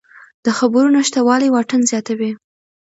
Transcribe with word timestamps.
د 0.45 0.47
خبرو 0.57 0.89
نشتوالی 0.97 1.47
واټن 1.51 1.81
زیاتوي 1.91 2.31